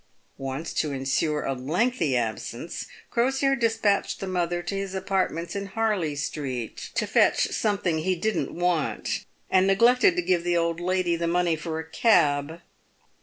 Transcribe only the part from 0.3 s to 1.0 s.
Once, to